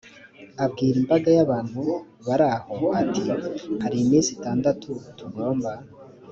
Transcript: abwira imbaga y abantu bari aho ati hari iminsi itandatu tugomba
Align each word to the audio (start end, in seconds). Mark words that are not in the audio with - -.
abwira 0.63 0.95
imbaga 1.01 1.29
y 1.35 1.39
abantu 1.45 1.81
bari 2.25 2.45
aho 2.55 2.77
ati 3.01 3.23
hari 3.83 3.95
iminsi 4.03 4.29
itandatu 4.37 4.89
tugomba 5.17 5.71